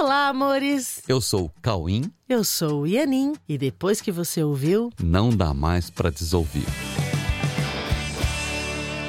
Olá, 0.00 0.28
amores! 0.28 1.02
Eu 1.06 1.20
sou 1.20 1.44
o 1.44 1.50
Cauim. 1.60 2.10
Eu 2.26 2.42
sou 2.42 2.80
o 2.80 2.86
Ianin. 2.86 3.34
E 3.46 3.58
depois 3.58 4.00
que 4.00 4.10
você 4.10 4.42
ouviu, 4.42 4.90
Não 4.98 5.28
dá 5.28 5.52
mais 5.52 5.90
pra 5.90 6.08
desouvir. 6.08 6.64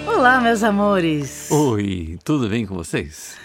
Olá, 0.06 0.42
meus 0.42 0.62
amores! 0.64 1.50
Oi, 1.50 2.20
tudo 2.26 2.50
bem 2.50 2.66
com 2.66 2.76
vocês? 2.76 3.38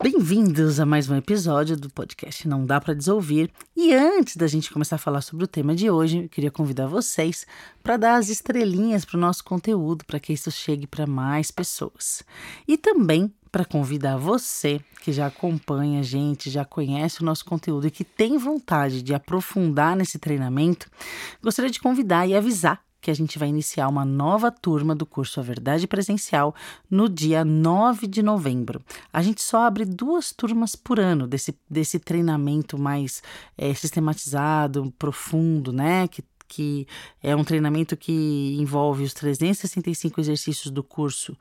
Bem-vindos 0.00 0.78
a 0.78 0.84
mais 0.84 1.08
um 1.08 1.16
episódio 1.16 1.74
do 1.74 1.90
podcast 1.90 2.46
Não 2.46 2.64
Dá 2.64 2.80
Pra 2.80 2.92
Desouvir. 2.92 3.50
E 3.74 3.92
antes 3.94 4.36
da 4.36 4.46
gente 4.46 4.70
começar 4.70 4.96
a 4.96 4.98
falar 4.98 5.22
sobre 5.22 5.44
o 5.44 5.48
tema 5.48 5.74
de 5.74 5.90
hoje, 5.90 6.24
eu 6.24 6.28
queria 6.28 6.50
convidar 6.50 6.86
vocês 6.86 7.46
para 7.82 7.96
dar 7.96 8.16
as 8.16 8.28
estrelinhas 8.28 9.04
para 9.06 9.16
o 9.16 9.20
nosso 9.20 9.42
conteúdo, 9.42 10.04
para 10.04 10.20
que 10.20 10.32
isso 10.34 10.50
chegue 10.52 10.86
para 10.86 11.06
mais 11.06 11.50
pessoas. 11.50 12.22
E 12.68 12.76
também 12.76 13.32
para 13.50 13.64
convidar 13.64 14.16
você 14.16 14.80
que 15.02 15.12
já 15.12 15.26
acompanha 15.26 16.00
a 16.00 16.02
gente, 16.02 16.50
já 16.50 16.64
conhece 16.64 17.22
o 17.22 17.24
nosso 17.24 17.44
conteúdo 17.44 17.86
e 17.86 17.90
que 17.90 18.04
tem 18.04 18.36
vontade 18.36 19.02
de 19.02 19.14
aprofundar 19.14 19.96
nesse 19.96 20.18
treinamento, 20.18 20.90
gostaria 21.42 21.70
de 21.70 21.80
convidar 21.80 22.26
e 22.26 22.34
avisar 22.34 22.82
que 23.00 23.10
a 23.10 23.14
gente 23.14 23.38
vai 23.38 23.48
iniciar 23.48 23.88
uma 23.88 24.04
nova 24.04 24.50
turma 24.50 24.94
do 24.94 25.06
curso 25.06 25.38
A 25.38 25.42
Verdade 25.42 25.86
Presencial 25.86 26.54
no 26.90 27.08
dia 27.08 27.44
9 27.44 28.06
de 28.06 28.22
novembro. 28.22 28.82
A 29.12 29.22
gente 29.22 29.40
só 29.40 29.66
abre 29.66 29.84
duas 29.84 30.32
turmas 30.32 30.74
por 30.74 30.98
ano 30.98 31.26
desse, 31.26 31.56
desse 31.70 31.98
treinamento 31.98 32.76
mais 32.76 33.22
é, 33.56 33.72
sistematizado, 33.72 34.92
profundo, 34.98 35.72
né? 35.72 36.08
Que, 36.08 36.24
que 36.48 36.86
é 37.22 37.36
um 37.36 37.44
treinamento 37.44 37.96
que 37.96 38.56
envolve 38.58 39.04
os 39.04 39.14
365 39.14 40.20
exercícios 40.20 40.70
do 40.70 40.82
curso 40.82 41.36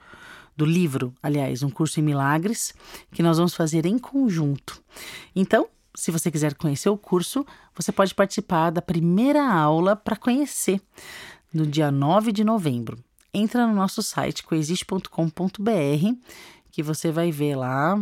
do 0.57 0.65
livro, 0.65 1.13
aliás, 1.21 1.61
um 1.61 1.69
curso 1.69 1.99
em 1.99 2.03
milagres, 2.03 2.73
que 3.11 3.21
nós 3.21 3.37
vamos 3.37 3.53
fazer 3.53 3.85
em 3.85 3.99
conjunto. 3.99 4.83
Então, 5.35 5.69
se 5.95 6.11
você 6.11 6.31
quiser 6.31 6.55
conhecer 6.55 6.89
o 6.89 6.97
curso, 6.97 7.45
você 7.75 7.91
pode 7.91 8.15
participar 8.15 8.71
da 8.71 8.81
primeira 8.81 9.47
aula 9.47 9.95
para 9.95 10.15
conhecer 10.15 10.81
no 11.53 11.65
dia 11.65 11.91
9 11.91 12.31
de 12.31 12.43
novembro. 12.43 12.97
Entra 13.33 13.67
no 13.67 13.73
nosso 13.73 14.01
site 14.01 14.43
coexiste.com.br 14.43 15.11
que 16.71 16.83
você 16.83 17.11
vai 17.11 17.31
ver 17.31 17.55
lá 17.55 17.99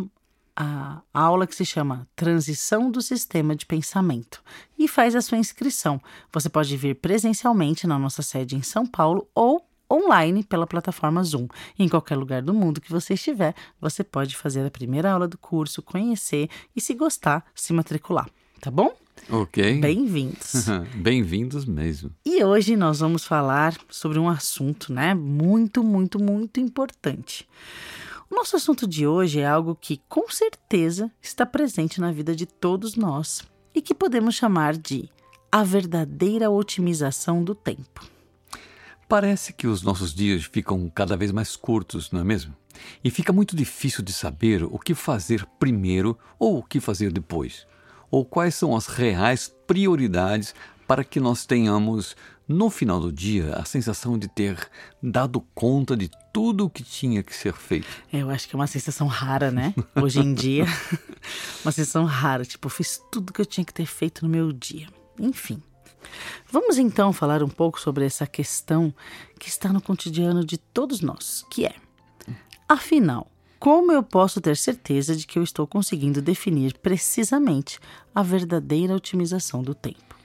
a 0.55 1.01
aula 1.13 1.45
que 1.45 1.55
se 1.55 1.65
chama 1.65 2.07
Transição 2.15 2.89
do 2.89 3.01
Sistema 3.01 3.55
de 3.55 3.65
Pensamento 3.65 4.41
e 4.79 4.87
faz 4.87 5.13
a 5.15 5.21
sua 5.21 5.37
inscrição. 5.37 6.01
Você 6.31 6.47
pode 6.47 6.75
vir 6.77 6.95
presencialmente 6.95 7.85
na 7.85 7.99
nossa 7.99 8.21
sede 8.21 8.55
em 8.55 8.61
São 8.61 8.85
Paulo 8.85 9.27
ou 9.35 9.65
online 9.91 10.43
pela 10.43 10.67
plataforma 10.67 11.23
Zoom. 11.23 11.47
Em 11.77 11.87
qualquer 11.87 12.15
lugar 12.15 12.41
do 12.41 12.53
mundo 12.53 12.81
que 12.81 12.91
você 12.91 13.13
estiver, 13.13 13.53
você 13.79 14.03
pode 14.03 14.35
fazer 14.35 14.65
a 14.65 14.71
primeira 14.71 15.11
aula 15.11 15.27
do 15.27 15.37
curso, 15.37 15.81
conhecer 15.81 16.49
e, 16.75 16.81
se 16.81 16.93
gostar, 16.93 17.45
se 17.53 17.73
matricular. 17.73 18.29
Tá 18.59 18.71
bom? 18.71 18.95
Ok. 19.29 19.79
Bem-vindos. 19.79 20.65
Bem-vindos 20.95 21.65
mesmo. 21.65 22.11
E 22.25 22.43
hoje 22.43 22.75
nós 22.75 22.99
vamos 22.99 23.25
falar 23.25 23.75
sobre 23.89 24.19
um 24.19 24.29
assunto, 24.29 24.93
né, 24.93 25.13
muito, 25.13 25.83
muito, 25.83 26.19
muito 26.19 26.59
importante. 26.59 27.47
O 28.29 28.35
nosso 28.35 28.55
assunto 28.55 28.87
de 28.87 29.05
hoje 29.07 29.39
é 29.39 29.47
algo 29.47 29.77
que 29.79 30.01
com 30.09 30.29
certeza 30.29 31.11
está 31.21 31.45
presente 31.45 32.01
na 32.01 32.11
vida 32.11 32.35
de 32.35 32.45
todos 32.45 32.95
nós 32.95 33.43
e 33.73 33.81
que 33.81 33.93
podemos 33.93 34.35
chamar 34.35 34.75
de 34.75 35.09
a 35.51 35.63
verdadeira 35.63 36.49
otimização 36.49 37.43
do 37.43 37.55
tempo. 37.55 38.14
Parece 39.07 39.53
que 39.53 39.67
os 39.67 39.83
nossos 39.83 40.13
dias 40.13 40.45
ficam 40.45 40.89
cada 40.89 41.15
vez 41.15 41.31
mais 41.31 41.55
curtos, 41.55 42.11
não 42.11 42.21
é 42.21 42.23
mesmo? 42.23 42.55
E 43.03 43.11
fica 43.11 43.31
muito 43.31 43.55
difícil 43.55 44.03
de 44.03 44.11
saber 44.11 44.63
o 44.63 44.79
que 44.79 44.95
fazer 44.95 45.45
primeiro 45.59 46.17
ou 46.39 46.57
o 46.57 46.63
que 46.63 46.79
fazer 46.79 47.11
depois. 47.11 47.67
Ou 48.09 48.25
quais 48.25 48.55
são 48.55 48.75
as 48.75 48.87
reais 48.87 49.53
prioridades 49.67 50.55
para 50.87 51.03
que 51.03 51.19
nós 51.19 51.45
tenhamos, 51.45 52.15
no 52.47 52.69
final 52.69 52.99
do 52.99 53.11
dia, 53.11 53.55
a 53.55 53.65
sensação 53.65 54.17
de 54.17 54.27
ter 54.27 54.57
dado 55.01 55.41
conta 55.53 55.95
de 55.95 56.09
tudo 56.33 56.65
o 56.65 56.69
que 56.69 56.83
tinha 56.83 57.23
que 57.23 57.35
ser 57.35 57.53
feito. 57.53 57.87
É, 58.11 58.21
Eu 58.21 58.29
acho 58.29 58.47
que 58.47 58.55
é 58.55 58.57
uma 58.57 58.67
sensação 58.67 59.07
rara, 59.07 59.51
né? 59.51 59.73
Hoje 59.95 60.19
em 60.19 60.33
dia. 60.33 60.65
uma 61.63 61.71
sensação 61.71 62.05
rara. 62.05 62.43
Tipo, 62.43 62.67
eu 62.67 62.71
fiz 62.71 63.01
tudo 63.11 63.33
que 63.33 63.41
eu 63.41 63.45
tinha 63.45 63.65
que 63.65 63.73
ter 63.73 63.85
feito 63.85 64.23
no 64.23 64.29
meu 64.29 64.51
dia. 64.51 64.87
Enfim. 65.19 65.61
Vamos 66.51 66.77
então 66.77 67.11
falar 67.11 67.43
um 67.43 67.49
pouco 67.49 67.79
sobre 67.79 68.05
essa 68.05 68.25
questão 68.25 68.93
que 69.39 69.49
está 69.49 69.71
no 69.71 69.81
cotidiano 69.81 70.45
de 70.45 70.57
todos 70.57 71.01
nós, 71.01 71.45
que 71.49 71.65
é: 71.65 71.75
afinal, 72.67 73.29
como 73.59 73.91
eu 73.91 74.03
posso 74.03 74.39
ter 74.39 74.55
certeza 74.57 75.15
de 75.15 75.25
que 75.25 75.39
eu 75.39 75.43
estou 75.43 75.65
conseguindo 75.65 76.21
definir 76.21 76.77
precisamente 76.77 77.79
a 78.13 78.21
verdadeira 78.21 78.95
otimização 78.95 79.63
do 79.63 79.73
tempo? 79.73 80.15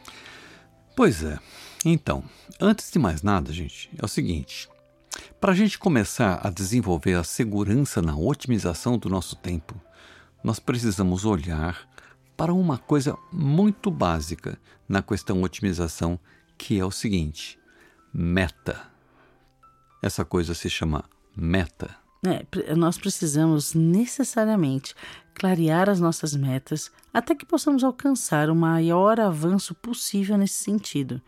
Pois 0.94 1.22
é. 1.22 1.38
Então, 1.84 2.22
antes 2.60 2.90
de 2.90 2.98
mais 2.98 3.22
nada, 3.22 3.52
gente, 3.52 3.90
é 3.96 4.04
o 4.04 4.08
seguinte: 4.08 4.68
para 5.40 5.52
a 5.52 5.54
gente 5.54 5.78
começar 5.78 6.40
a 6.46 6.50
desenvolver 6.50 7.14
a 7.14 7.24
segurança 7.24 8.02
na 8.02 8.14
otimização 8.16 8.98
do 8.98 9.08
nosso 9.08 9.36
tempo, 9.36 9.74
nós 10.44 10.58
precisamos 10.58 11.24
olhar 11.24 11.88
para 12.40 12.54
uma 12.54 12.78
coisa 12.78 13.18
muito 13.30 13.90
básica 13.90 14.58
na 14.88 15.02
questão 15.02 15.42
otimização, 15.42 16.18
que 16.56 16.80
é 16.80 16.84
o 16.86 16.90
seguinte: 16.90 17.58
meta. 18.14 18.80
Essa 20.02 20.24
coisa 20.24 20.54
se 20.54 20.70
chama 20.70 21.04
meta. 21.36 21.94
É, 22.24 22.74
nós 22.74 22.96
precisamos 22.96 23.74
necessariamente 23.74 24.94
clarear 25.34 25.90
as 25.90 26.00
nossas 26.00 26.34
metas 26.34 26.90
até 27.12 27.34
que 27.34 27.44
possamos 27.44 27.84
alcançar 27.84 28.48
o 28.48 28.54
maior 28.54 29.20
avanço 29.20 29.74
possível 29.74 30.38
nesse 30.38 30.64
sentido, 30.64 31.20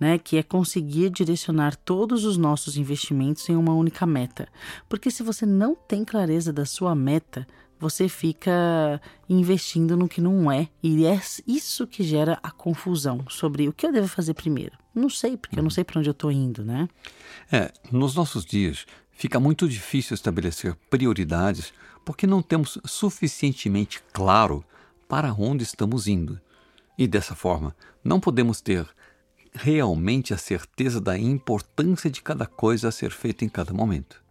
né? 0.00 0.16
Que 0.16 0.38
é 0.38 0.42
conseguir 0.42 1.10
direcionar 1.10 1.76
todos 1.76 2.24
os 2.24 2.38
nossos 2.38 2.78
investimentos 2.78 3.46
em 3.50 3.56
uma 3.56 3.74
única 3.74 4.06
meta. 4.06 4.48
Porque 4.88 5.10
se 5.10 5.22
você 5.22 5.44
não 5.44 5.74
tem 5.74 6.02
clareza 6.02 6.50
da 6.50 6.64
sua 6.64 6.94
meta, 6.94 7.46
você 7.78 8.08
fica 8.08 9.00
investindo 9.28 9.96
no 9.96 10.08
que 10.08 10.20
não 10.20 10.50
é, 10.50 10.68
e 10.82 11.04
é 11.06 11.20
isso 11.46 11.86
que 11.86 12.02
gera 12.02 12.38
a 12.42 12.50
confusão 12.50 13.24
sobre 13.28 13.68
o 13.68 13.72
que 13.72 13.86
eu 13.86 13.92
devo 13.92 14.08
fazer 14.08 14.34
primeiro. 14.34 14.76
Não 14.94 15.10
sei, 15.10 15.36
porque 15.36 15.58
eu 15.58 15.62
não 15.62 15.70
sei 15.70 15.84
para 15.84 15.98
onde 15.98 16.08
eu 16.08 16.14
tô 16.14 16.30
indo, 16.30 16.64
né? 16.64 16.88
É, 17.52 17.70
nos 17.92 18.14
nossos 18.14 18.44
dias 18.44 18.86
fica 19.12 19.38
muito 19.38 19.68
difícil 19.68 20.14
estabelecer 20.14 20.74
prioridades 20.88 21.72
porque 22.04 22.26
não 22.26 22.40
temos 22.40 22.78
suficientemente 22.84 24.00
claro 24.12 24.64
para 25.08 25.32
onde 25.32 25.64
estamos 25.64 26.06
indo. 26.06 26.40
E 26.96 27.06
dessa 27.06 27.34
forma, 27.34 27.76
não 28.02 28.20
podemos 28.20 28.60
ter 28.60 28.86
realmente 29.52 30.32
a 30.32 30.38
certeza 30.38 31.00
da 31.00 31.18
importância 31.18 32.10
de 32.10 32.22
cada 32.22 32.46
coisa 32.46 32.88
a 32.88 32.92
ser 32.92 33.10
feita 33.10 33.44
em 33.44 33.48
cada 33.48 33.72
momento. 33.72 34.22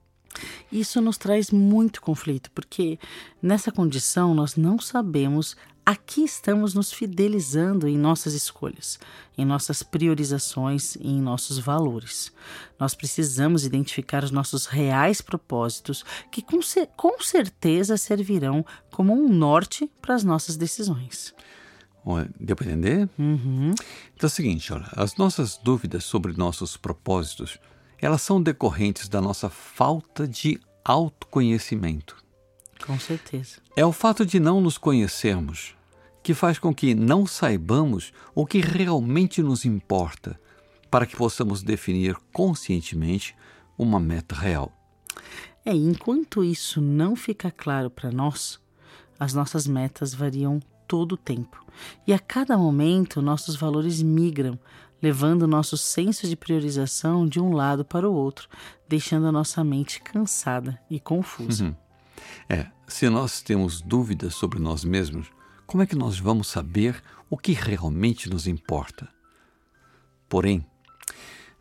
Isso 0.76 1.00
nos 1.00 1.18
traz 1.18 1.52
muito 1.52 2.02
conflito, 2.02 2.52
porque 2.52 3.00
nessa 3.42 3.72
condição 3.72 4.34
nós 4.34 4.58
não 4.58 4.78
sabemos 4.78 5.56
a 5.86 5.96
que 5.96 6.22
estamos 6.22 6.74
nos 6.74 6.92
fidelizando 6.92 7.88
em 7.88 7.98
nossas 7.98 8.34
escolhas, 8.34 9.00
em 9.38 9.46
nossas 9.46 9.84
priorizações 9.84 10.96
e 10.98 11.08
em 11.08 11.22
nossos 11.22 11.60
valores. 11.60 12.34
Nós 12.78 12.94
precisamos 12.94 13.64
identificar 13.64 14.22
os 14.22 14.32
nossos 14.32 14.66
reais 14.66 15.22
propósitos, 15.22 16.04
que 16.30 16.42
com, 16.42 16.60
com 16.98 17.22
certeza 17.22 17.96
servirão 17.96 18.66
como 18.92 19.14
um 19.14 19.30
norte 19.30 19.90
para 20.02 20.14
as 20.14 20.26
nossas 20.26 20.58
decisões. 20.58 21.34
Deu 22.38 22.56
para 22.56 22.68
entender? 22.68 23.10
Uhum. 23.18 23.74
Então 24.14 24.24
é 24.24 24.26
o 24.26 24.30
seguinte, 24.30 24.74
olha, 24.74 24.88
as 24.92 25.16
nossas 25.16 25.58
dúvidas 25.58 26.04
sobre 26.04 26.34
nossos 26.34 26.76
propósitos, 26.76 27.58
elas 28.06 28.22
são 28.22 28.40
decorrentes 28.40 29.10
da 29.10 29.20
nossa 29.20 29.50
falta 29.50 30.28
de 30.28 30.60
autoconhecimento. 30.84 32.16
Com 32.86 33.00
certeza. 33.00 33.58
É 33.76 33.84
o 33.84 33.92
fato 33.92 34.24
de 34.24 34.40
não 34.40 34.62
nos 34.62 34.78
conhecermos 34.78 35.76
que 36.22 36.36
faz 36.36 36.60
com 36.60 36.74
que 36.74 36.94
não 36.94 37.26
saibamos 37.26 38.14
o 38.36 38.46
que 38.46 38.60
realmente 38.60 39.42
nos 39.42 39.66
importa, 39.66 40.40
para 40.92 41.08
que 41.08 41.16
possamos 41.16 41.64
definir 41.64 42.16
conscientemente 42.32 43.36
uma 43.76 44.00
meta 44.00 44.36
real. 44.36 44.72
É, 45.66 45.74
enquanto 45.74 46.44
isso 46.44 46.80
não 46.80 47.16
fica 47.16 47.50
claro 47.50 47.90
para 47.90 48.12
nós, 48.12 48.60
as 49.20 49.34
nossas 49.34 49.66
metas 49.66 50.14
variam 50.14 50.60
todo 50.88 51.14
o 51.14 51.18
tempo. 51.18 51.66
E 52.06 52.14
a 52.14 52.20
cada 52.20 52.56
momento, 52.56 53.20
nossos 53.20 53.56
valores 53.56 54.02
migram, 54.02 54.60
levando 55.06 55.48
nosso 55.48 55.78
senso 55.78 56.28
de 56.28 56.36
priorização 56.36 57.28
de 57.28 57.40
um 57.40 57.54
lado 57.54 57.86
para 57.86 58.10
o 58.10 58.12
outro, 58.12 58.50
deixando 58.90 59.28
a 59.28 59.32
nossa 59.32 59.64
mente 59.64 60.02
cansada 60.02 60.82
e 60.90 61.00
confusa. 61.00 61.78
É, 62.50 62.66
se 62.88 63.08
nós 63.08 63.40
temos 63.40 63.82
dúvidas 63.82 64.34
sobre 64.34 64.58
nós 64.58 64.84
mesmos, 64.84 65.28
como 65.68 65.84
é 65.84 65.86
que 65.86 65.96
nós 65.96 66.18
vamos 66.18 66.48
saber 66.48 67.04
o 67.30 67.38
que 67.38 67.52
realmente 67.52 68.28
nos 68.28 68.48
importa? 68.48 69.08
Porém, 70.28 70.66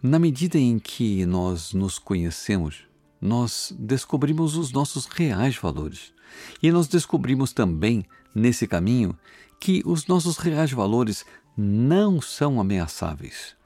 na 0.02 0.18
medida 0.18 0.56
em 0.56 0.78
que 0.78 1.26
nós 1.26 1.74
nos 1.74 1.98
conhecemos, 1.98 2.86
nós 3.20 3.76
descobrimos 3.78 4.56
os 4.56 4.72
nossos 4.72 5.04
reais 5.04 5.54
valores. 5.58 6.14
E 6.62 6.72
nós 6.72 6.88
descobrimos 6.88 7.52
também 7.52 8.06
nesse 8.34 8.66
caminho 8.66 9.14
que 9.60 9.82
os 9.84 10.06
nossos 10.06 10.38
reais 10.38 10.72
valores 10.72 11.26
não 11.56 12.20
são 12.20 12.60
ameaçáveis. 12.60 13.56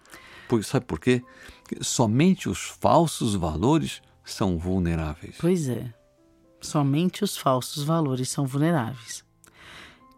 Por, 0.48 0.62
sabe 0.64 0.86
por 0.86 0.98
quê? 0.98 1.22
Somente 1.80 2.48
os 2.48 2.60
falsos 2.60 3.34
valores 3.34 4.00
são 4.24 4.58
vulneráveis. 4.58 5.36
Pois 5.40 5.68
é. 5.68 5.92
Somente 6.60 7.22
os 7.22 7.36
falsos 7.36 7.84
valores 7.84 8.28
são 8.28 8.46
vulneráveis. 8.46 9.24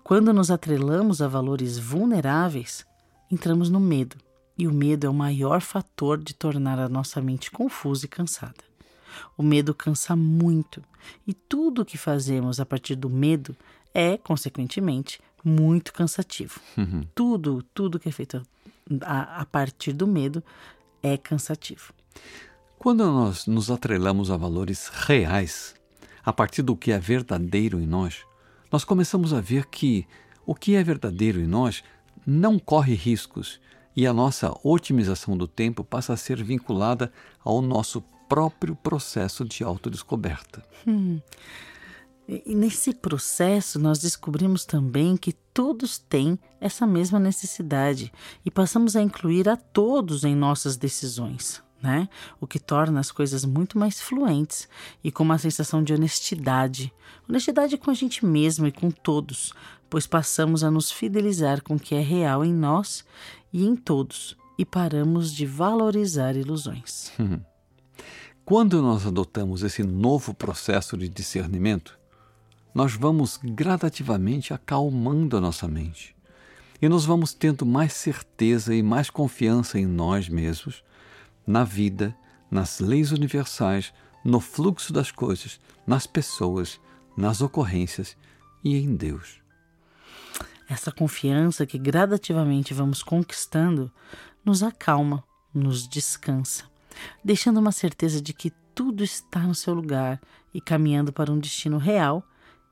Quando 0.03 0.33
nos 0.33 0.51
atrelamos 0.51 1.21
a 1.21 1.29
valores 1.29 1.79
vulneráveis, 1.79 2.85
entramos 3.31 3.71
no 3.71 3.79
medo, 3.79 4.17
e 4.59 4.67
o 4.67 4.73
medo 4.73 5.07
é 5.07 5.11
o 5.11 5.15
maior 5.15 5.61
fator 5.61 6.19
de 6.19 6.35
tornar 6.35 6.79
a 6.79 6.89
nossa 6.89 7.21
mente 7.21 7.51
confusa 7.51 8.07
e 8.07 8.09
cansada. 8.09 8.65
O 9.37 9.43
medo 9.43 9.75
cansa 9.75 10.17
muito, 10.17 10.83
e 11.27 11.33
tudo 11.33 11.83
o 11.83 11.85
que 11.85 11.97
fazemos 11.97 12.59
a 12.59 12.67
partir 12.67 12.97
do 12.97 13.09
medo 13.09 13.57
é, 13.95 14.17
consequentemente, 14.17 15.21
muito 15.45 15.93
cansativo. 15.93 16.61
Uhum. 16.77 17.05
Tudo, 17.15 17.63
tudo 17.75 17.99
que 17.99 18.09
é 18.09 18.13
feito 18.13 18.43
a, 19.03 19.41
a 19.41 19.45
partir 19.45 19.93
do 19.93 20.07
medo 20.07 20.43
é 21.03 21.17
cansativo. 21.17 21.93
Quando 22.79 23.05
nós 23.05 23.47
nos 23.47 23.71
atrelamos 23.71 24.31
a 24.31 24.37
valores 24.37 24.89
reais, 24.89 25.75
a 26.25 26.33
partir 26.33 26.63
do 26.63 26.77
que 26.77 26.93
é 26.93 26.99
verdadeiro 26.99 27.81
em 27.81 27.87
nós, 27.87 28.25
nós 28.73 28.85
começamos 28.85 29.35
a 29.35 29.41
ver 29.41 29.67
que 29.67 30.07
o 30.47 30.55
que 30.55 30.75
é 30.75 30.83
verdadeiro 30.83 31.41
em 31.41 31.47
nós 31.47 31.83
não 32.27 32.59
corre 32.59 32.95
riscos 32.95 33.61
e 33.97 34.07
a 34.07 34.13
nossa 34.13 34.55
otimização 34.63 35.37
do 35.37 35.47
tempo 35.47 35.85
passa 35.85 36.13
a 36.13 36.17
ser 36.17 36.43
vinculada 36.43 37.13
ao 37.45 37.61
nosso 37.61 38.03
próprio 38.29 38.77
processo 38.77 39.45
de 39.45 39.65
autodescoberta. 39.65 40.63
Hum. 40.87 41.21
E 42.33 42.55
nesse 42.55 42.95
processo, 42.95 43.77
nós 43.77 43.99
descobrimos 43.99 44.65
também 44.65 45.17
que 45.17 45.33
todos 45.33 45.99
têm 45.99 46.39
essa 46.61 46.87
mesma 46.87 47.19
necessidade 47.19 48.13
e 48.45 48.51
passamos 48.53 48.95
a 48.95 49.03
incluir 49.03 49.49
a 49.49 49.57
todos 49.57 50.23
em 50.23 50.37
nossas 50.37 50.77
decisões. 50.77 51.61
Né? 51.83 52.09
O 52.41 52.47
que 52.47 52.61
torna 52.61 53.01
as 53.01 53.11
coisas 53.11 53.45
muito 53.45 53.77
mais 53.77 54.01
fluentes 54.01 54.69
e 55.03 55.11
com 55.11 55.25
uma 55.25 55.39
sensação 55.39 55.83
de 55.83 55.93
honestidade. 55.93 56.93
Honestidade 57.29 57.77
com 57.77 57.91
a 57.91 57.95
gente 57.95 58.25
mesmo 58.25 58.67
e 58.67 58.71
com 58.71 58.93
todos, 58.93 59.53
pois 59.89 60.07
passamos 60.07 60.63
a 60.63 60.71
nos 60.71 60.93
fidelizar 60.93 61.65
com 61.65 61.75
o 61.75 61.81
que 61.81 61.97
é 61.97 62.01
real 62.01 62.45
em 62.45 62.55
nós 62.55 63.05
e 63.53 63.67
em 63.67 63.75
todos 63.75 64.37
e 64.57 64.65
paramos 64.65 65.33
de 65.33 65.47
valorizar 65.47 66.37
ilusões. 66.37 67.11
Quando 68.45 68.83
nós 68.83 69.07
adotamos 69.07 69.63
esse 69.63 69.83
novo 69.83 70.35
processo 70.35 70.97
de 70.97 71.09
discernimento, 71.09 72.00
nós 72.75 72.95
vamos 72.95 73.39
gradativamente 73.43 74.55
acalmando 74.55 75.37
a 75.37 75.41
nossa 75.41 75.67
mente 75.67 76.15
e 76.83 76.89
nós 76.89 77.05
vamos 77.05 77.35
tendo 77.35 77.67
mais 77.67 77.93
certeza 77.93 78.75
e 78.75 78.83
mais 78.83 79.11
confiança 79.11 79.79
em 79.79 79.87
nós 79.87 80.29
mesmos, 80.29 80.83
na 81.47 81.63
vida, 81.63 82.17
nas 82.51 82.81
leis 82.81 83.13
universais, 83.13 83.93
no 84.25 84.41
fluxo 84.41 84.93
das 84.93 85.11
coisas, 85.11 85.61
nas 85.87 86.07
pessoas, 86.07 86.81
nas 87.17 87.43
ocorrências 87.43 88.17
e 88.65 88.77
em 88.77 88.97
Deus. 88.97 89.41
Essa 90.69 90.91
confiança 90.91 91.67
que 91.67 91.79
gradativamente 91.79 92.73
vamos 92.73 93.03
conquistando 93.03 93.93
nos 94.45 94.63
acalma, 94.63 95.23
nos 95.53 95.87
descansa, 95.87 96.65
deixando 97.23 97.59
uma 97.59 97.73
certeza 97.73 98.23
de 98.23 98.33
que 98.33 98.51
tudo 98.75 99.05
está 99.05 99.41
no 99.41 99.55
seu 99.55 99.75
lugar 99.75 100.21
e 100.55 100.61
caminhando 100.61 101.13
para 101.13 101.31
um 101.31 101.39
destino 101.39 101.77
real 101.77 102.25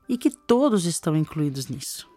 e 0.09 0.17
que 0.17 0.31
todos 0.31 0.85
estão 0.85 1.15
incluídos 1.15 1.67
nisso. 1.67 2.09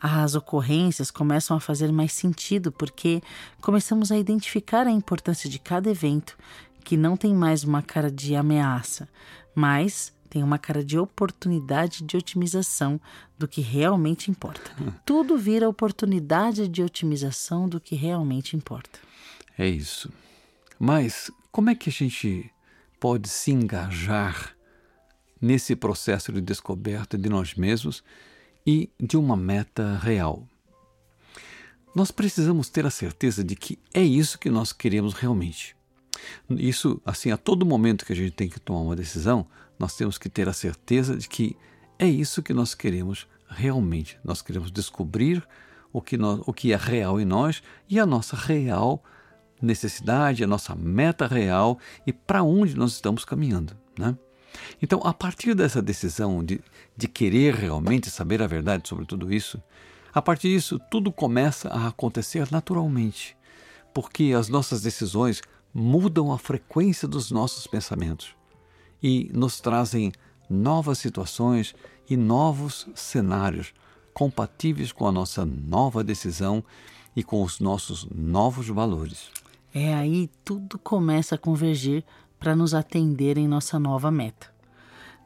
As 0.00 0.34
ocorrências 0.34 1.10
começam 1.10 1.54
a 1.54 1.60
fazer 1.60 1.92
mais 1.92 2.12
sentido 2.12 2.72
porque 2.72 3.20
começamos 3.60 4.10
a 4.10 4.16
identificar 4.16 4.86
a 4.86 4.90
importância 4.90 5.50
de 5.50 5.58
cada 5.58 5.90
evento 5.90 6.38
que 6.82 6.96
não 6.96 7.16
tem 7.16 7.34
mais 7.34 7.64
uma 7.64 7.82
cara 7.82 8.10
de 8.10 8.34
ameaça, 8.34 9.06
mas 9.54 10.12
tem 10.30 10.42
uma 10.42 10.58
cara 10.58 10.82
de 10.82 10.96
oportunidade 10.96 12.02
de 12.02 12.16
otimização 12.16 12.98
do 13.36 13.46
que 13.46 13.60
realmente 13.60 14.30
importa. 14.30 14.70
Tudo 15.04 15.36
vira 15.36 15.68
oportunidade 15.68 16.68
de 16.68 16.82
otimização 16.82 17.68
do 17.68 17.80
que 17.80 17.94
realmente 17.94 18.56
importa. 18.56 19.00
É 19.58 19.68
isso. 19.68 20.10
Mas 20.78 21.30
como 21.52 21.68
é 21.68 21.74
que 21.74 21.90
a 21.90 21.92
gente 21.92 22.50
pode 22.98 23.28
se 23.28 23.50
engajar 23.50 24.54
nesse 25.40 25.74
processo 25.74 26.32
de 26.32 26.40
descoberta 26.40 27.16
de 27.16 27.28
nós 27.28 27.54
mesmos 27.54 28.02
e 28.66 28.90
de 29.00 29.16
uma 29.16 29.36
meta 29.36 29.98
real. 29.98 30.46
Nós 31.94 32.10
precisamos 32.10 32.68
ter 32.68 32.86
a 32.86 32.90
certeza 32.90 33.42
de 33.42 33.56
que 33.56 33.78
é 33.92 34.02
isso 34.02 34.38
que 34.38 34.50
nós 34.50 34.72
queremos 34.72 35.14
realmente. 35.14 35.74
Isso, 36.50 37.00
assim, 37.04 37.30
a 37.30 37.36
todo 37.36 37.66
momento 37.66 38.04
que 38.04 38.12
a 38.12 38.16
gente 38.16 38.32
tem 38.32 38.48
que 38.48 38.60
tomar 38.60 38.80
uma 38.80 38.96
decisão, 38.96 39.46
nós 39.78 39.96
temos 39.96 40.18
que 40.18 40.28
ter 40.28 40.48
a 40.48 40.52
certeza 40.52 41.16
de 41.16 41.28
que 41.28 41.56
é 41.98 42.06
isso 42.06 42.42
que 42.42 42.52
nós 42.52 42.74
queremos 42.74 43.26
realmente. 43.48 44.18
Nós 44.22 44.42
queremos 44.42 44.70
descobrir 44.70 45.42
o 45.92 46.00
que, 46.00 46.16
nós, 46.16 46.40
o 46.46 46.52
que 46.52 46.72
é 46.72 46.76
real 46.76 47.20
em 47.20 47.24
nós 47.24 47.62
e 47.88 47.98
a 47.98 48.06
nossa 48.06 48.36
real 48.36 49.02
necessidade, 49.60 50.44
a 50.44 50.46
nossa 50.46 50.74
meta 50.74 51.26
real 51.26 51.78
e 52.06 52.12
para 52.12 52.42
onde 52.42 52.76
nós 52.76 52.92
estamos 52.92 53.24
caminhando. 53.24 53.76
Né? 53.98 54.16
Então, 54.82 55.00
a 55.04 55.12
partir 55.12 55.54
dessa 55.54 55.82
decisão 55.82 56.44
de, 56.44 56.60
de 56.96 57.08
querer 57.08 57.54
realmente 57.54 58.10
saber 58.10 58.42
a 58.42 58.46
verdade 58.46 58.88
sobre 58.88 59.04
tudo 59.04 59.32
isso, 59.32 59.62
a 60.12 60.20
partir 60.20 60.48
disso, 60.48 60.80
tudo 60.90 61.12
começa 61.12 61.68
a 61.68 61.88
acontecer 61.88 62.50
naturalmente, 62.50 63.36
porque 63.94 64.34
as 64.36 64.48
nossas 64.48 64.82
decisões 64.82 65.40
mudam 65.72 66.32
a 66.32 66.38
frequência 66.38 67.06
dos 67.06 67.30
nossos 67.30 67.66
pensamentos 67.66 68.34
e 69.02 69.30
nos 69.32 69.60
trazem 69.60 70.12
novas 70.48 70.98
situações 70.98 71.74
e 72.08 72.16
novos 72.16 72.88
cenários 72.94 73.72
compatíveis 74.12 74.90
com 74.90 75.06
a 75.06 75.12
nossa 75.12 75.46
nova 75.46 76.02
decisão 76.02 76.64
e 77.14 77.22
com 77.22 77.42
os 77.42 77.60
nossos 77.60 78.06
novos 78.12 78.66
valores. 78.68 79.30
É 79.72 79.94
aí 79.94 80.28
tudo 80.44 80.78
começa 80.78 81.36
a 81.36 81.38
convergir 81.38 82.04
para 82.40 82.56
nos 82.56 82.74
atender 82.74 83.36
em 83.38 83.46
nossa 83.46 83.78
nova 83.78 84.10
meta. 84.10 84.50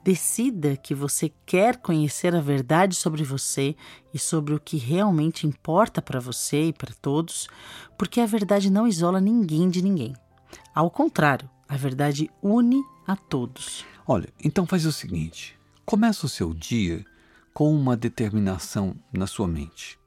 Decida 0.02 0.76
que 0.76 0.94
você 0.94 1.32
quer 1.46 1.78
conhecer 1.78 2.34
a 2.34 2.40
verdade 2.40 2.94
sobre 2.94 3.24
você 3.24 3.74
e 4.12 4.18
sobre 4.18 4.52
o 4.52 4.60
que 4.60 4.76
realmente 4.76 5.46
importa 5.46 6.02
para 6.02 6.20
você 6.20 6.64
e 6.64 6.72
para 6.74 6.92
todos, 7.00 7.48
porque 7.96 8.20
a 8.20 8.26
verdade 8.26 8.68
não 8.68 8.86
isola 8.86 9.18
ninguém 9.18 9.70
de 9.70 9.80
ninguém. 9.80 10.12
Ao 10.74 10.90
contrário, 10.90 11.48
a 11.66 11.76
verdade 11.76 12.30
une 12.42 12.84
a 13.06 13.16
todos. 13.16 13.86
Olha, 14.06 14.28
então 14.44 14.66
faz 14.66 14.84
o 14.84 14.92
seguinte: 14.92 15.58
começa 15.86 16.26
o 16.26 16.28
seu 16.28 16.52
dia 16.52 17.02
com 17.54 17.74
uma 17.74 17.96
determinação 17.96 18.94
na 19.10 19.26
sua 19.26 19.48
mente. 19.48 19.98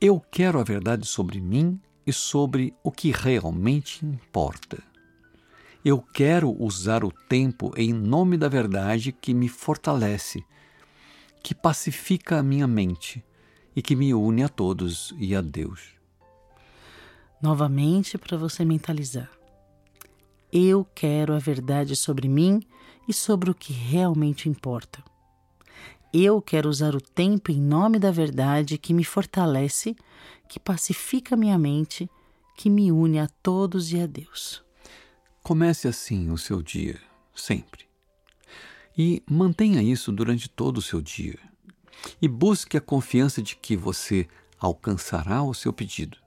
Eu 0.00 0.20
quero 0.20 0.60
a 0.60 0.64
verdade 0.64 1.06
sobre 1.06 1.40
mim 1.40 1.80
e 2.06 2.12
sobre 2.12 2.74
o 2.82 2.90
que 2.92 3.10
realmente 3.10 4.04
importa. 4.04 4.87
Eu 5.84 6.02
quero 6.02 6.50
usar 6.60 7.04
o 7.04 7.12
tempo 7.12 7.72
em 7.76 7.92
nome 7.92 8.36
da 8.36 8.48
verdade 8.48 9.12
que 9.12 9.32
me 9.32 9.48
fortalece, 9.48 10.44
que 11.42 11.54
pacifica 11.54 12.38
a 12.38 12.42
minha 12.42 12.66
mente 12.66 13.24
e 13.76 13.80
que 13.80 13.94
me 13.94 14.12
une 14.12 14.42
a 14.42 14.48
todos 14.48 15.14
e 15.16 15.36
a 15.36 15.40
Deus. 15.40 15.94
Novamente, 17.40 18.18
para 18.18 18.36
você 18.36 18.64
mentalizar. 18.64 19.30
Eu 20.52 20.84
quero 20.94 21.32
a 21.32 21.38
verdade 21.38 21.94
sobre 21.94 22.26
mim 22.26 22.60
e 23.06 23.12
sobre 23.12 23.48
o 23.48 23.54
que 23.54 23.72
realmente 23.72 24.48
importa. 24.48 25.02
Eu 26.12 26.42
quero 26.42 26.68
usar 26.68 26.96
o 26.96 27.00
tempo 27.00 27.52
em 27.52 27.60
nome 27.60 28.00
da 28.00 28.10
verdade 28.10 28.78
que 28.78 28.92
me 28.92 29.04
fortalece, 29.04 29.94
que 30.48 30.58
pacifica 30.58 31.36
minha 31.36 31.58
mente, 31.58 32.10
que 32.56 32.68
me 32.68 32.90
une 32.90 33.20
a 33.20 33.28
todos 33.28 33.92
e 33.92 34.00
a 34.00 34.06
Deus. 34.06 34.66
Comece 35.48 35.88
assim 35.88 36.30
o 36.30 36.36
seu 36.36 36.60
dia, 36.60 37.00
sempre. 37.34 37.86
E 38.94 39.22
mantenha 39.26 39.82
isso 39.82 40.12
durante 40.12 40.46
todo 40.46 40.76
o 40.76 40.82
seu 40.82 41.00
dia. 41.00 41.38
E 42.20 42.28
busque 42.28 42.76
a 42.76 42.82
confiança 42.82 43.40
de 43.40 43.56
que 43.56 43.74
você 43.74 44.28
alcançará 44.60 45.42
o 45.42 45.54
seu 45.54 45.72
pedido. 45.72 46.18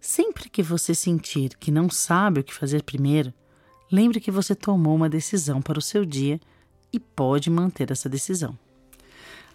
Sempre 0.00 0.48
que 0.48 0.62
você 0.62 0.94
sentir 0.94 1.50
que 1.58 1.70
não 1.70 1.90
sabe 1.90 2.40
o 2.40 2.44
que 2.44 2.54
fazer 2.54 2.82
primeiro, 2.82 3.30
lembre 3.92 4.20
que 4.20 4.30
você 4.30 4.54
tomou 4.54 4.96
uma 4.96 5.10
decisão 5.10 5.60
para 5.60 5.78
o 5.78 5.82
seu 5.82 6.02
dia 6.02 6.40
e 6.90 6.98
pode 6.98 7.50
manter 7.50 7.90
essa 7.90 8.08
decisão. 8.08 8.58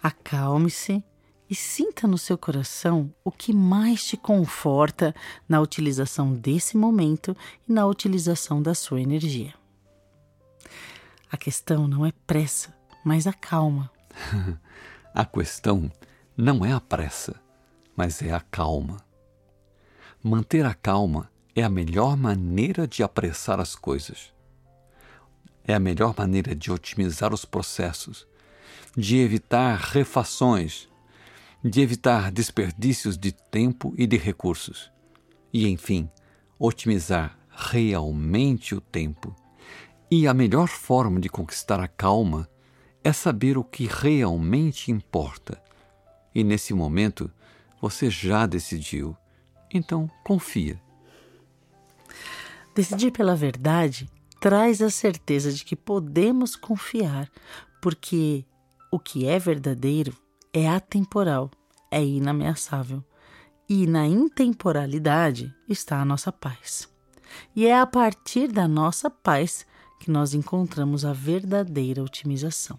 Acalme-se 0.00 1.02
e 1.48 1.54
sinta 1.54 2.06
no 2.06 2.16
seu 2.16 2.38
coração 2.38 3.12
o 3.22 3.30
que 3.30 3.52
mais 3.52 4.04
te 4.04 4.16
conforta 4.16 5.14
na 5.48 5.60
utilização 5.60 6.32
desse 6.32 6.76
momento 6.76 7.36
e 7.68 7.72
na 7.72 7.86
utilização 7.86 8.62
da 8.62 8.74
sua 8.74 9.00
energia. 9.00 9.54
A 11.30 11.36
questão 11.36 11.86
não 11.86 12.06
é 12.06 12.12
pressa, 12.26 12.74
mas 13.04 13.26
a 13.26 13.32
calma. 13.32 13.90
A 15.14 15.24
questão 15.24 15.88
não 16.36 16.64
é 16.64 16.72
a 16.72 16.80
pressa, 16.80 17.40
mas 17.94 18.20
é 18.20 18.32
a 18.32 18.40
calma. 18.40 18.96
Manter 20.20 20.66
a 20.66 20.74
calma 20.74 21.30
é 21.54 21.62
a 21.62 21.68
melhor 21.68 22.16
maneira 22.16 22.84
de 22.84 23.00
apressar 23.00 23.60
as 23.60 23.76
coisas. 23.76 24.32
É 25.62 25.72
a 25.72 25.78
melhor 25.78 26.14
maneira 26.18 26.52
de 26.52 26.72
otimizar 26.72 27.32
os 27.32 27.44
processos, 27.44 28.26
de 28.96 29.18
evitar 29.18 29.76
refações, 29.78 30.88
de 31.64 31.80
evitar 31.80 32.30
desperdícios 32.30 33.16
de 33.16 33.32
tempo 33.32 33.94
e 33.96 34.06
de 34.06 34.18
recursos. 34.18 34.92
E, 35.50 35.66
enfim, 35.66 36.10
otimizar 36.58 37.38
realmente 37.48 38.74
o 38.74 38.82
tempo. 38.82 39.34
E 40.10 40.28
a 40.28 40.34
melhor 40.34 40.68
forma 40.68 41.18
de 41.18 41.30
conquistar 41.30 41.80
a 41.80 41.88
calma 41.88 42.46
é 43.02 43.12
saber 43.14 43.56
o 43.56 43.64
que 43.64 43.86
realmente 43.86 44.90
importa. 44.90 45.62
E 46.34 46.44
nesse 46.44 46.74
momento, 46.74 47.30
você 47.80 48.10
já 48.10 48.44
decidiu. 48.44 49.16
Então, 49.72 50.10
confia. 50.22 50.78
Decidir 52.74 53.10
pela 53.10 53.34
verdade 53.34 54.10
traz 54.38 54.82
a 54.82 54.90
certeza 54.90 55.50
de 55.50 55.64
que 55.64 55.74
podemos 55.74 56.56
confiar, 56.56 57.30
porque 57.80 58.44
o 58.90 58.98
que 58.98 59.26
é 59.26 59.38
verdadeiro 59.38 60.14
é 60.54 60.68
atemporal, 60.68 61.50
é 61.90 62.02
inameaçável. 62.02 63.04
E 63.68 63.86
na 63.88 64.06
intemporalidade 64.06 65.52
está 65.68 66.00
a 66.00 66.04
nossa 66.04 66.30
paz. 66.30 66.88
E 67.56 67.66
é 67.66 67.76
a 67.76 67.84
partir 67.84 68.46
da 68.46 68.68
nossa 68.68 69.10
paz 69.10 69.66
que 69.98 70.10
nós 70.10 70.32
encontramos 70.32 71.04
a 71.04 71.12
verdadeira 71.12 72.02
otimização. 72.02 72.78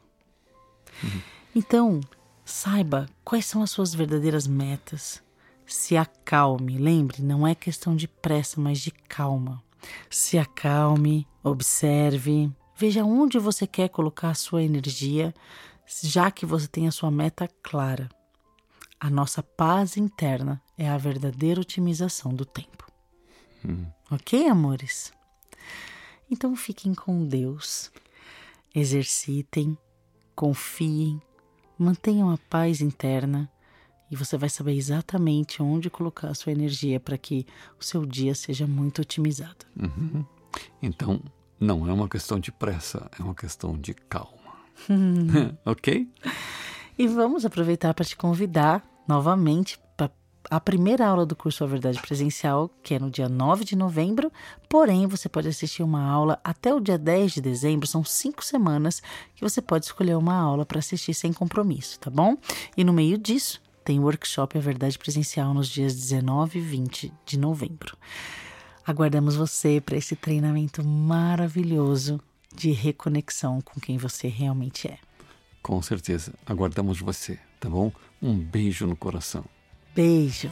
Uhum. 1.03 1.22
Então, 1.53 2.01
saiba 2.46 3.08
quais 3.25 3.46
são 3.46 3.62
as 3.62 3.72
suas 3.72 3.94
verdadeiras 3.94 4.48
metas. 4.48 5.22
Se 5.65 5.98
acalme, 5.98 6.77
lembre, 6.77 7.22
não 7.22 7.46
é 7.46 7.53
questão 7.53 7.96
de 7.96 8.08
pressa, 8.08 8.62
mas 8.62 8.79
de 8.79 8.91
calma. 8.91 9.62
Se 10.10 10.38
acalme, 10.38 11.27
observe, 11.44 12.51
veja 12.77 13.03
onde 13.03 13.38
você 13.39 13.67
quer 13.67 13.89
colocar 13.89 14.29
a 14.29 14.36
sua 14.36 14.63
energia, 14.63 15.34
já 16.01 16.32
que 16.32 16.46
você 16.46 16.68
tem 16.68 16.88
a 16.88 16.92
sua 16.92 17.12
meta 17.12 17.48
clara. 17.62 18.10
A 19.00 19.10
nossa 19.10 19.44
paz 19.44 19.98
interna 19.98 20.62
é 20.77 20.89
a 20.89 20.98
verdadeira 20.98 21.62
otimização 21.62 22.34
do 22.34 22.46
tempo. 22.46 22.92
Hum. 23.63 23.86
Ok, 24.10 24.48
amores? 24.48 25.13
Então 26.30 26.56
fiquem 26.56 26.94
com 26.94 27.25
Deus, 27.25 27.92
exercitem, 28.74 29.77
confiem, 30.36 31.22
mantenham 31.77 32.32
a 32.32 32.38
paz 32.38 32.82
interna 32.82 33.51
e 34.10 34.15
você 34.15 34.38
vai 34.38 34.50
saber 34.50 34.74
exatamente 34.74 35.62
onde 35.62 35.89
colocar 35.89 36.30
a 36.30 36.36
sua 36.36 36.51
energia 36.51 37.00
para 37.00 37.18
que 37.18 37.46
o 37.80 37.84
seu 37.84 38.06
dia 38.06 38.36
seja 38.36 38.68
muito 38.68 39.01
otimizado. 39.01 39.65
Uhum. 39.75 40.25
Então, 40.82 41.22
não 41.60 41.88
é 41.88 41.94
uma 41.94 42.08
questão 42.08 42.39
de 42.39 42.51
pressa, 42.51 43.10
é 43.20 43.24
uma 43.24 43.36
questão 43.36 43.77
de 43.77 43.94
calma. 43.94 44.45
ok? 45.65 46.08
E 46.98 47.08
vamos 47.08 47.46
aproveitar 47.46 47.94
para 47.94 48.05
te 48.05 48.15
convidar 48.15 48.86
novamente 49.08 49.79
para 49.98 50.12
a 50.50 50.60
primeira 50.60 51.05
aula 51.05 51.25
do 51.25 51.36
curso 51.36 51.63
A 51.63 51.67
Verdade 51.67 52.01
Presencial, 52.01 52.70
que 52.82 52.94
é 52.94 53.00
no 53.00 53.10
dia 53.10 53.27
9 53.27 53.65
de 53.65 53.75
novembro. 53.75 54.32
Porém, 54.70 55.08
você 55.08 55.27
pode 55.27 55.48
assistir 55.48 55.84
uma 55.84 56.03
aula 56.03 56.39
até 56.44 56.74
o 56.74 56.79
dia 56.79 56.98
10 56.98 57.34
de 57.34 57.41
dezembro, 57.41 57.88
são 57.88 58.03
cinco 58.03 58.44
semanas 58.44 59.01
que 59.36 59.41
você 59.41 59.62
pode 59.62 59.86
escolher 59.86 60.15
uma 60.15 60.36
aula 60.36 60.65
para 60.65 60.79
assistir 60.79 61.13
sem 61.13 61.34
compromisso, 61.34 62.00
tá 62.00 62.10
bom? 62.10 62.38
E 62.77 62.84
no 62.84 62.94
meio 62.94 63.17
disso, 63.17 63.62
tem 63.84 64.00
workshop 64.00 64.58
A 64.58 64.62
Verdade 64.62 64.98
Presencial 64.98 65.53
nos 65.53 65.67
dias 65.67 65.94
19 65.96 66.60
e 66.60 66.62
20 66.62 67.13
de 67.25 67.38
novembro. 67.38 67.98
Aguardamos 68.86 69.36
você 69.36 69.82
para 69.82 69.98
esse 69.98 70.15
treinamento 70.15 70.84
maravilhoso 70.84 72.22
de 72.56 72.72
reconexão 72.72 73.62
com 73.62 73.80
quem 73.80 73.98
você 73.98 74.28
realmente 74.28 74.88
é. 74.88 74.98
Com 75.62 75.82
certeza. 75.82 76.34
Aguardamos 76.46 77.00
você, 77.00 77.40
tá 77.60 77.70
bom? 77.70 77.92
Um 78.22 78.38
beijo 78.38 78.88
no 78.88 78.96
coração. 78.96 79.44
Beijo. 79.96 80.50